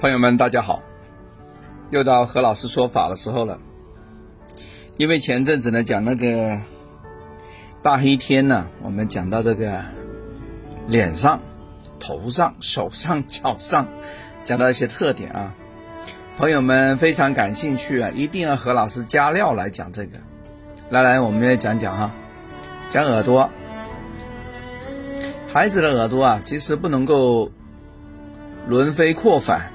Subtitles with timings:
[0.00, 0.82] 朋友们，大家好！
[1.90, 3.60] 又到何老师说法的时候了。
[4.96, 6.58] 因为前阵子呢讲那个
[7.82, 9.84] 大黑天呢，我们讲到这个
[10.88, 11.38] 脸上、
[11.98, 13.86] 头上、手上、脚上，
[14.42, 15.54] 讲到一些特点啊。
[16.38, 20.12] 朋友们非常感兴趣啊，一定要何老师加料来讲这个。
[20.88, 22.10] 来来，我们来讲讲哈，
[22.88, 23.50] 讲耳朵。
[25.46, 27.50] 孩子的耳朵啊，其实不能够
[28.66, 29.70] 轮飞扩反。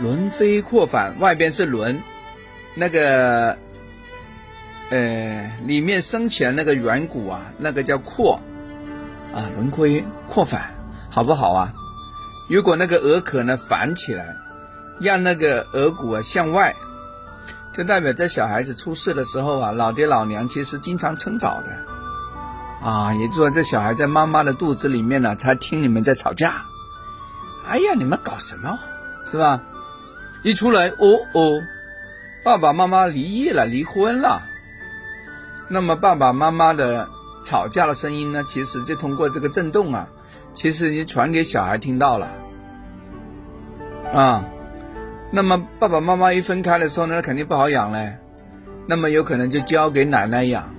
[0.00, 2.02] 轮飞扩反，外边是轮，
[2.74, 3.56] 那个，
[4.90, 8.40] 呃，里面升起来那个圆骨啊，那个叫扩，
[9.32, 10.74] 啊，轮亏扩反，
[11.10, 11.72] 好不好啊？
[12.48, 14.34] 如果那个耳壳呢反起来，
[15.00, 16.74] 让那个耳骨啊向外，
[17.72, 26.66] 就代表这小孩子出事的时候啊，老爹老娘其实经常撑早的，啊，也就是说这小孩在妈妈的肚子里面呢，他听你们在吵架，
[27.68, 28.78] 哎呀，你们搞什么，
[29.30, 29.60] 是吧？
[30.42, 31.62] 一出来，哦哦，
[32.44, 34.42] 爸爸妈妈离异了，离婚了。
[35.68, 37.08] 那么爸爸妈妈的
[37.44, 38.44] 吵架的声音呢？
[38.48, 40.08] 其实就通过这个震动啊，
[40.52, 42.28] 其实已经传给小孩听到了。
[44.12, 44.44] 啊，
[45.30, 48.16] 那么爸爸妈妈一分开的时候呢，肯定不好养嘞。
[48.86, 50.74] 那么有可能就交给奶奶养，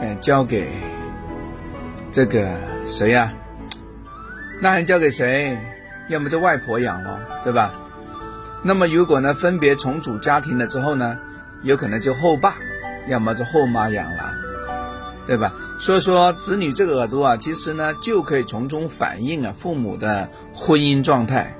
[0.00, 0.68] 哎，交给
[2.10, 2.50] 这个
[2.84, 3.32] 谁呀？
[4.60, 5.56] 那还交给谁？
[6.08, 7.72] 要么就外婆养了，对吧？
[8.62, 11.18] 那么如果呢分别重组家庭了之后呢，
[11.62, 12.54] 有可能就后爸，
[13.08, 14.34] 要么就后妈养了，
[15.26, 15.54] 对吧？
[15.78, 21.56] 所以说子女这个耳朵啊，其实呢就可以从中反映啊父母的婚姻状态。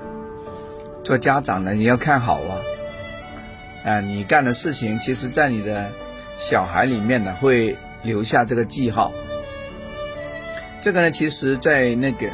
[1.03, 2.61] 做家长呢，你要看好啊，
[3.83, 5.89] 啊，你干的事情，其实在你的
[6.37, 9.11] 小孩里面呢会留下这个记号。
[10.81, 12.27] 这个呢，其实在那个。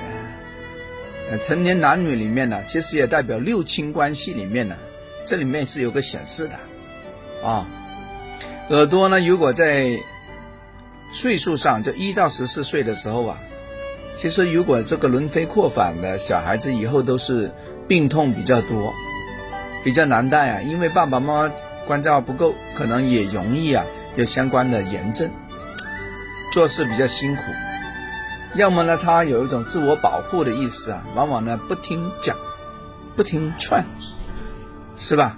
[1.42, 4.75] 成年男女里面呢，其实也代表六亲关系里面呢，
[5.25, 6.56] 这里面是有个显示的，
[7.45, 7.67] 啊，
[8.70, 9.89] 耳朵呢，如果在
[11.11, 13.37] 岁数上就一到十四岁的时候啊，
[14.16, 17.52] 其实如果这个轮飞扩反的小孩子以后都是
[17.87, 18.93] 病痛比较多，
[19.83, 21.54] 比较难带啊，因为爸爸妈妈
[21.86, 23.86] 关照不够，可能也容易啊
[24.16, 25.30] 有相关的炎症，
[26.54, 27.42] 做事比较辛苦。
[28.57, 32.35] 要么呢，他有一种自我保护的意思啊，往往呢不听讲，
[33.15, 33.83] 不听劝，
[34.97, 35.37] 是吧？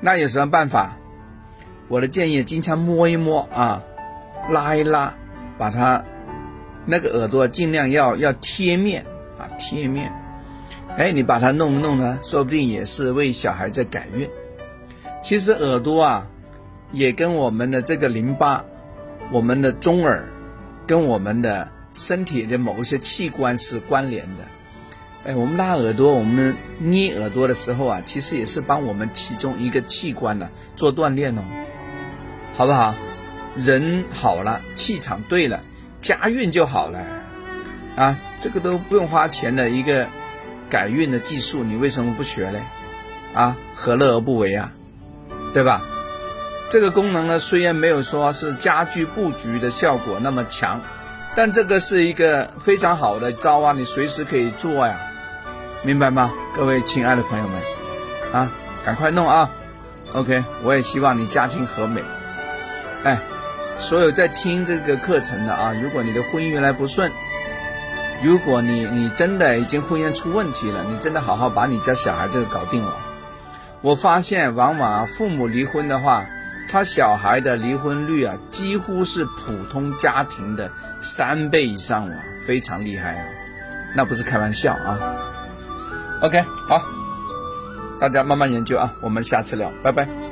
[0.00, 0.96] 那有什么办法？
[1.86, 3.80] 我的建议，经常摸一摸啊，
[4.50, 5.14] 拉一拉，
[5.56, 6.02] 把他
[6.84, 9.06] 那个耳朵尽量要要贴面
[9.38, 10.12] 啊，贴面。
[10.96, 14.28] 哎，你把它弄一弄呢，说不定也是为小孩在改运。
[15.22, 16.26] 其实耳朵啊，
[16.90, 18.64] 也跟我们的这个淋巴、
[19.30, 20.28] 我们的中耳，
[20.88, 21.68] 跟我们的。
[21.96, 24.44] 身体的某一些器官是关联的，
[25.24, 31.42] 哎，我们拉耳朵，我们捏耳朵的时候啊，其实也是帮我们其中一个器官呢做锻炼哦，
[32.54, 32.94] 好不好？
[33.56, 35.62] 人好了，气场对了，
[36.02, 37.00] 家运就好了，
[37.96, 40.06] 啊，这个都不用花钱的一个
[40.68, 42.60] 改运的技术，你为什么不学嘞？
[43.32, 44.70] 啊，何乐而不为啊？
[45.54, 45.82] 对吧？
[46.68, 50.82] 这个功能呢，虽然没有说是家居布局的效果那么强。
[51.36, 54.98] 但这个是一个非常好的招啊，你随时可以做呀，
[55.82, 56.32] 明白吗？
[56.54, 57.60] 各位亲爱的朋友们，
[58.32, 58.50] 啊，
[58.82, 59.50] 赶快弄啊
[60.14, 62.02] ！OK，我也希望你家庭和美。
[63.04, 63.20] 哎，
[63.76, 67.12] 所有在听这个课程的啊，如果你的婚姻原来不顺，
[68.22, 72.96] 如果你你真的已经婚姻出问题了，你真的好好把你家小孩这个搞定了。
[73.82, 76.24] 我发现往往，父母离婚的话。
[76.68, 82.16] 他小孩的离婚率啊，几乎是普通家庭的三倍以上啊，
[82.46, 83.24] 非常厉害啊，
[83.94, 84.98] 那不是开玩笑啊。
[86.22, 86.82] OK，好，
[88.00, 90.25] 大家慢慢研究啊，我们下次聊，拜拜。